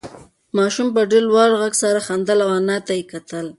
[0.57, 3.45] ماشوم په ډېر لوړ غږ سره خندل او انا ته یې کتل.